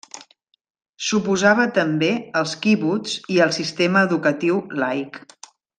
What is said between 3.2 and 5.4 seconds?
i al sistema educatiu laic.